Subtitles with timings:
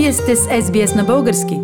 [0.00, 1.60] Вие сте с SBS на български.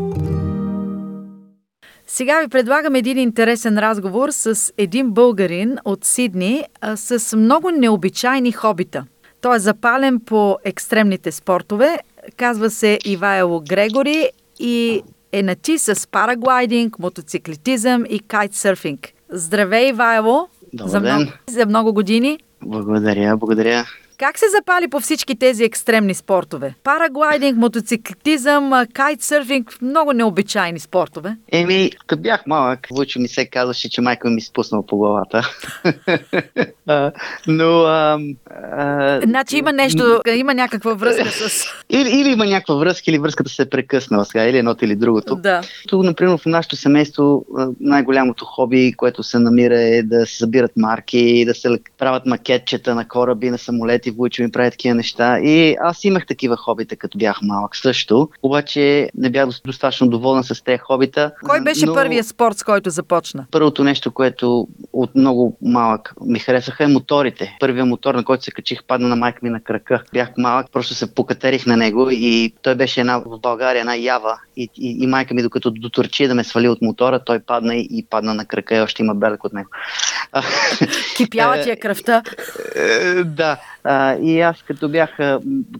[2.07, 6.65] Сега ви предлагам един интересен разговор с един българин от Сидни
[6.97, 9.05] с много необичайни хобита.
[9.41, 11.99] Той е запален по екстремните спортове.
[12.37, 14.29] Казва се Ивайло Грегори
[14.59, 19.13] и е на ти с параглайдинг, мотоциклетизъм и кайтсърфинг.
[19.31, 20.49] Здравей, Ивайло!
[20.73, 21.15] Добър за, ден.
[21.15, 22.39] много, за много години.
[22.63, 23.85] Благодаря, благодаря.
[24.19, 26.75] Как се запали по всички тези екстремни спортове?
[26.85, 31.37] Параглайдинг, мотоциклетизъм, кайтсърфинг, много необичайни спортове.
[31.53, 35.51] Еми, като бях малък, Вучо ми се казваше, че майка ми спуснал по главата.
[37.47, 37.83] Но...
[37.83, 38.19] А,
[38.73, 41.65] а, Значи има нещо, има някаква връзка с...
[41.91, 45.37] или, или има някаква връзка, или връзката се е прекъснала сега, или едното или другото.
[45.37, 45.63] Да.
[45.89, 47.45] Тук, например, в нашето семейство
[47.81, 53.09] най-голямото хоби, което се намира е да се събират марки, да се правят макетчета на
[53.09, 55.39] кораби, на самолети, Вучо ми прави такива неща.
[55.39, 58.29] И аз имах такива хобита, като бях малък също.
[58.43, 61.33] Обаче не бях дост- достатъчно доволен с тези хобита.
[61.45, 61.95] Кой беше но...
[61.95, 63.47] първият спорт, с който започна?
[63.51, 67.57] Първото нещо, което от много малък ми харесаха е моторите.
[67.61, 70.03] Първият мотор, на който се качих, падна на майка ми на крака.
[70.13, 74.39] Бях малък, просто се покатерих на него и той беше една, в България една ява.
[74.57, 77.89] И, и, и майка ми, докато дотурчи да ме свали от мотора, той падна и,
[77.91, 79.69] и падна на крака и още има белек от него.
[81.17, 82.23] Кипяла ти е кръвта.
[82.77, 83.59] Е, да.
[84.23, 85.19] И аз като бях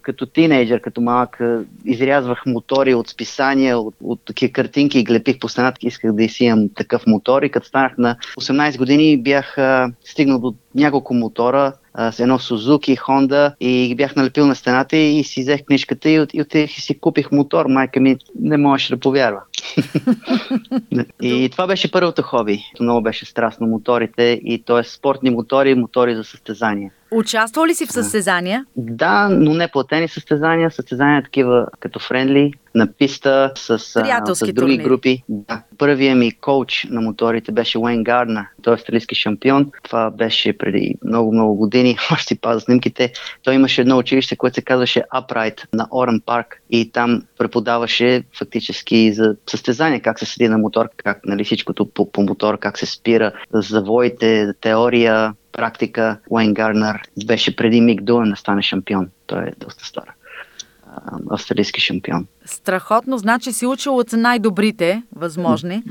[0.03, 1.41] като тинейджър, като малък,
[1.85, 6.45] изрязвах мотори от списания, от, от такива картинки и глепих по стената, исках да си
[6.45, 7.43] имам такъв мотор.
[7.43, 9.57] И като станах на 18 години, бях
[10.05, 14.97] стигнал до няколко мотора, а, с едно Сузуки, Honda и ги бях налепил на стената
[14.97, 17.67] и си взех книжката и, от, и отидох и си купих мотор.
[17.67, 19.41] Майка ми не можеше да повярва.
[21.23, 22.63] и това беше първото хоби.
[22.81, 24.85] Много беше страстно моторите и т.е.
[24.85, 26.91] спортни мотори, мотори за състезания.
[27.11, 28.67] Участвал ли си в състезания?
[28.77, 34.83] Да, но не платени състезания, състезания такива като френдли, на писта, с, с други турнири.
[34.83, 35.23] групи.
[35.29, 35.63] Да.
[35.79, 39.71] Първият ми коуч на моторите беше Уейн Гарднер, той е австралийски шампион.
[39.83, 43.13] Това беше преди много-много години, още си пазя снимките.
[43.43, 49.13] Той имаше едно училище, което се казваше Upright на Орен парк и там преподаваше фактически
[49.13, 52.87] за състезания, как се седи на мотор, как нали, всичкото по, по мотор, как се
[52.87, 56.19] спира, завоите, теория, практика.
[56.31, 59.09] Уейн Гарнер беше преди Мик Дуен да стане шампион.
[59.27, 60.13] Той е доста стар.
[61.31, 62.27] Австралийски шампион.
[62.45, 65.83] Страхотно, значи си учил от най-добрите възможни.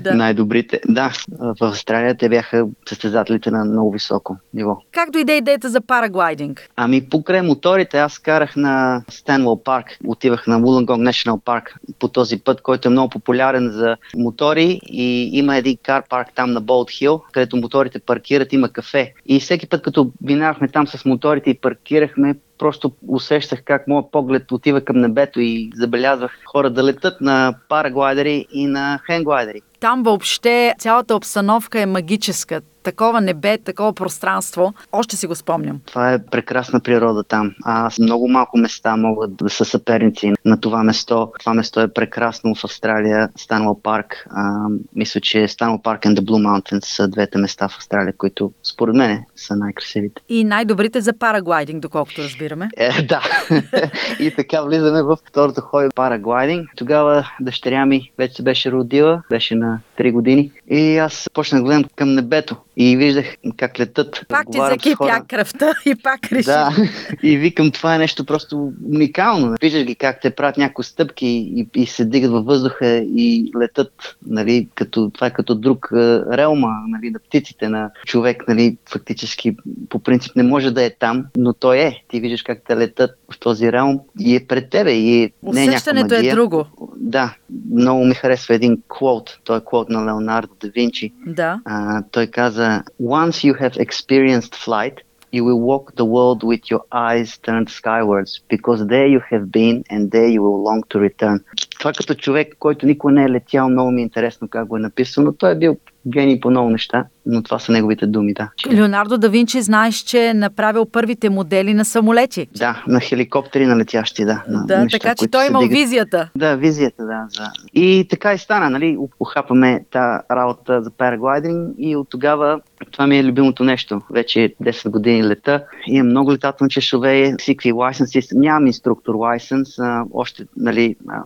[0.00, 0.14] Да.
[0.14, 0.80] Най-добрите.
[0.88, 4.78] Да, в Австралия те бяха състезателите на много високо ниво.
[4.92, 6.68] Как дойде идеята за параглайдинг?
[6.76, 12.38] Ами покрай моторите аз карах на Стенвол парк, отивах на Wollongong National парк по този
[12.38, 16.90] път, който е много популярен за мотори и има един кар парк там на Болт
[16.90, 19.12] Хил, където моторите паркират, има кафе.
[19.26, 24.52] И всеки път като минавахме там с моторите и паркирахме, просто усещах как моят поглед
[24.52, 29.60] отива към небето и забелязвах хора да летат на параглайдери и на хенглайдери.
[29.82, 32.60] Там въобще цялата обстановка е магическа.
[32.82, 34.74] Такова небе, такова пространство.
[34.92, 35.80] Още си го спомням.
[35.86, 37.54] Това е прекрасна природа там.
[37.64, 41.32] Аз много малко места могат да са съперници на това место.
[41.40, 43.28] Това место е прекрасно в Австралия.
[43.36, 44.26] Станвал парк.
[44.30, 44.66] А,
[44.96, 48.94] мисля, че Станвал парк and the Blue Mountains са двете места в Австралия, които според
[48.94, 50.22] мен са най-красивите.
[50.28, 52.68] И най-добрите за параглайдинг, доколкото разбираме.
[52.76, 53.22] Е, да.
[54.20, 56.68] и така влизаме в второто хоби параглайдинг.
[56.76, 60.52] Тогава дъщеря ми вече се беше родила, беше на 3 години.
[60.70, 64.24] И аз почнах да гледам към небето и виждах как летат.
[64.28, 66.44] Пак ти закипя кръвта и пак реши.
[66.44, 66.70] Да,
[67.22, 69.54] и викам, това е нещо просто уникално.
[69.60, 74.16] Виждаш ги как те правят някои стъпки и, и се дигат във въздуха и летат,
[74.26, 75.88] нали, като, това е като друг
[76.32, 79.56] релма нали, на птиците, на човек, нали, фактически
[79.88, 82.02] по принцип не може да е там, но той е.
[82.08, 85.64] Ти виждаш как те летат в този релм и е пред тебе и е, не
[85.64, 86.66] е Усещането е друго.
[87.01, 87.35] Да,
[87.71, 89.39] много ми харесва един квот.
[89.43, 91.13] Той е квот на Леонардо да Винчи.
[91.25, 91.61] Да.
[91.65, 94.97] А, той каза, once you have experienced flight,
[95.33, 99.77] you will walk the world with your eyes turned skywards, because there you have been
[99.91, 101.37] and there you will long to return.
[101.82, 104.80] Това като човек, който никога не е летял, много ми е интересно как го е
[104.80, 105.76] написано, но той е бил
[106.06, 108.50] гений по много неща, но това са неговите думи, да.
[108.72, 112.46] Леонардо да Винчи, знаеш, че е направил първите модели на самолети.
[112.56, 114.44] Да, на хеликоптери на летящи, да.
[114.48, 115.78] на Да, неща, така че той се имал дигат.
[115.78, 116.28] визията.
[116.36, 117.26] Да, визията, да.
[117.28, 117.50] За...
[117.74, 118.98] И така и стана, нали?
[119.20, 124.00] Ухапаме тази работа за параглайдинг и от тогава това ми е любимото нещо.
[124.10, 125.64] Вече 10 години лета.
[125.86, 128.22] Имам много летателни часове, всикакви лайсенси.
[128.32, 129.68] Нямам инструктор лайсенс,
[130.12, 131.22] още, нали, а,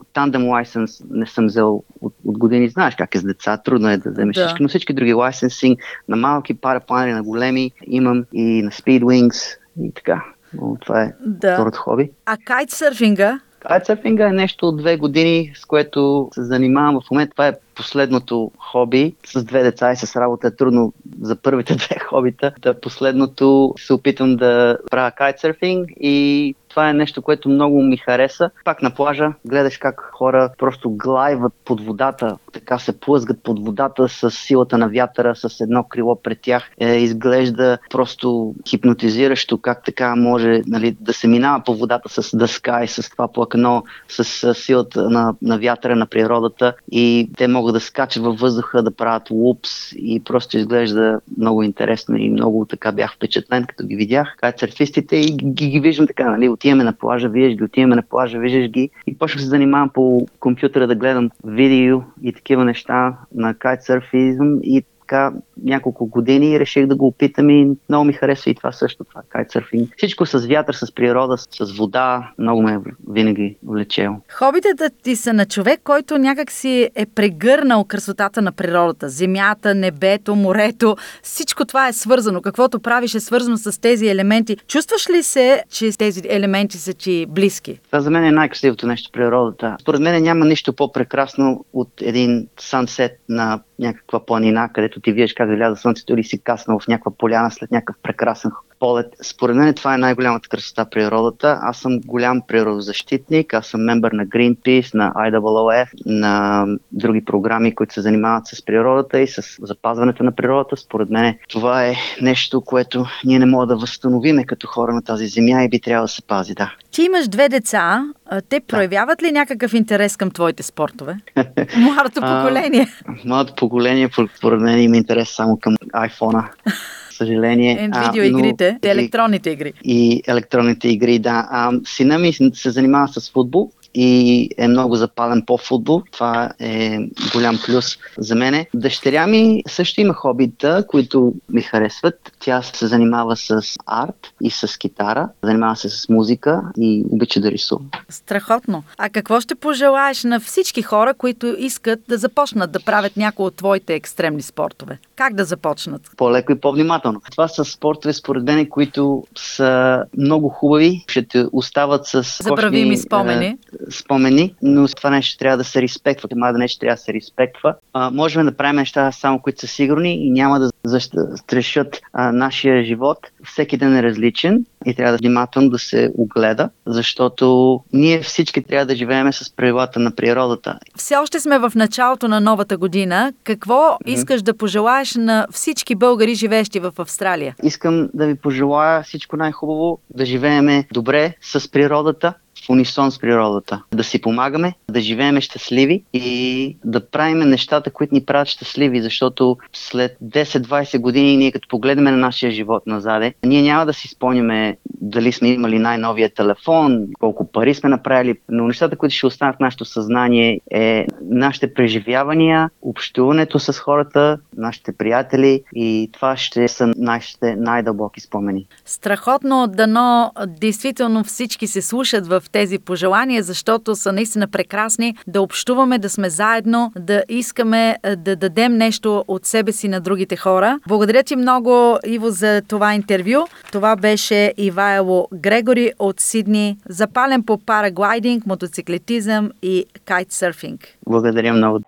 [0.49, 2.69] лайсенс не съм взел от, от години.
[2.69, 4.47] Знаеш как е с деца, трудно е да вземеш Да.
[4.47, 9.35] всички, но всички други лайсенсинг на малки парапланери, на големи имам и на Speedwings
[9.83, 10.25] и така.
[10.55, 11.55] но това е Да.
[11.55, 12.11] второто хоби.
[12.27, 13.41] А кайтсърфинга?
[13.61, 17.31] Кайтсърфинга е нещо от две години, с което се занимавам в момента.
[17.31, 19.15] Това е последното хоби.
[19.27, 22.53] С две деца и с работа е трудно за първите две хобита.
[22.63, 28.51] Да последното се опитам да правя кайтсърфинг и това е нещо, което много ми хареса.
[28.65, 34.09] Пак на плажа гледаш как хора просто глайват под водата, така се плъзгат под водата
[34.09, 36.71] с силата на вятъра, с едно крило пред тях.
[36.81, 42.85] Е, изглежда просто хипнотизиращо как така може нали, да се минава по водата с дъска
[42.85, 47.75] и с това плакно, с, с силата на, на вятъра, на природата и те могат
[47.75, 52.93] да скачат във въздуха, да правят лупс и просто изглежда много интересно и много така
[52.93, 54.35] бях впечатлен, като ги видях.
[54.37, 58.39] Кайтсърфистите и ги, ги виждам така, нали, отиваме на плажа, виждаш ги, отиваме на плажа,
[58.39, 58.91] виждаш ги.
[59.07, 64.59] И почнах се занимавам по компютъра да гледам видео и такива неща на кайтсърфизъм.
[64.63, 65.33] И така
[65.63, 69.23] няколко години и реших да го опитам и много ми харесва и това също, това
[69.29, 69.95] кайтсърфинг.
[69.97, 72.79] Всичко с вятър, с природа, с вода, много ме е
[73.13, 74.17] винаги влечело.
[74.33, 79.09] Хобитата ти са на човек, който някак си е прегърнал красотата на природата.
[79.09, 82.41] Земята, небето, морето, всичко това е свързано.
[82.41, 84.57] Каквото правиш е свързано с тези елементи.
[84.69, 87.81] Чувстваш ли се, че тези елементи са ти близки?
[87.87, 89.77] Това за мен е най-красивото нещо в природата.
[89.81, 95.49] Според мен няма нищо по-прекрасно от един сансет на някаква планина, където ти виеш как
[95.49, 98.51] заляза слънцето или си каснал в някаква поляна след някакъв прекрасен
[98.81, 99.07] полет.
[99.23, 101.59] Според мен това е най-голямата красота природата.
[101.63, 107.95] Аз съм голям природозащитник, аз съм мембър на Greenpeace, на IWF, на други програми, които
[107.95, 110.77] се занимават с природата и с запазването на природата.
[110.77, 115.27] Според мен това е нещо, което ние не можем да възстановиме като хора на тази
[115.27, 116.73] земя и би трябвало да се пази, да.
[116.91, 118.05] Ти имаш две деца.
[118.49, 121.17] Те проявяват ли някакъв интерес към твоите спортове?
[121.77, 122.89] Младото поколение.
[123.25, 126.49] Младото поколение, според мен, има интерес само към iPhone-а
[127.17, 127.91] съжаление.
[128.07, 129.73] Видеоигрите, но, електронните игри.
[129.85, 131.49] И електронните игри, да.
[131.51, 136.03] А, сина ми се занимава с футбол и е много запален по футбол.
[136.13, 136.99] Това е
[137.33, 138.67] голям плюс за мене.
[138.75, 142.33] Дъщеря ми също има хобита, които ми харесват.
[142.41, 147.51] Тя се занимава с арт и с китара, занимава се с музика и обича да
[147.51, 147.85] рисува.
[148.09, 148.83] Страхотно.
[148.99, 153.57] А какво ще пожелаеш на всички хора, които искат да започнат да правят някои от
[153.57, 154.99] твоите екстремни спортове?
[155.17, 156.11] Как да започнат?
[156.17, 157.21] По-леко и по-внимателно.
[157.31, 163.47] Това са спортове, според мен, които са много хубави, ще те остават с Забравими спомени.
[163.47, 163.57] Е,
[163.91, 166.29] спомени, но това нещо трябва да се респектва.
[166.29, 167.75] Това нещо трябва да се респектва.
[167.93, 172.85] А, можем да правим неща само, които са сигурни и няма да застрашат а, нашия
[172.85, 173.19] живот.
[173.45, 178.87] Всеки ден е различен и трябва да внимателно да се огледа, защото ние всички трябва
[178.87, 180.79] да живеем с правилата на природата.
[180.97, 183.33] Все още сме в началото на новата година.
[183.45, 183.99] Какво mm-hmm.
[184.07, 187.55] искаш да пожелаеш на всички българи, живеещи в Австралия?
[187.63, 192.35] Искам да ви пожелая всичко най-хубаво, да живееме добре с природата,
[192.69, 193.83] унисон с природата.
[193.95, 199.57] Да си помагаме, да живеем щастливи и да правим нещата, които ни правят щастливи, защото
[199.73, 204.77] след 10-20 години ние като погледнем на нашия живот назаде, ние няма да си спомняме
[205.01, 209.61] дали сме имали най-новия телефон, колко пари сме направили, но нещата, които ще останат в
[209.61, 217.57] нашето съзнание е нашите преживявания, общуването с хората, нашите приятели и това ще са нашите
[217.57, 218.67] най-дълбоки спомени.
[218.85, 225.99] Страхотно, дано действително всички се слушат в тези пожелания, защото са наистина прекрасни да общуваме,
[225.99, 230.79] да сме заедно, да искаме да дадем нещо от себе си на другите хора.
[230.89, 233.47] Благодаря ти много, Иво, за това интервю.
[233.73, 240.81] Това беше Ивайло Грегори от Сидни, запален по параглайдинг, мотоциклетизъм и кайтсърфинг.
[241.09, 241.81] Благодаря много.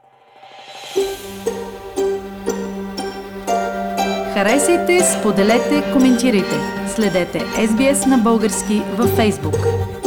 [4.35, 6.57] Харесайте, споделете, коментирайте.
[6.95, 9.98] Следете SBS на български във Facebook.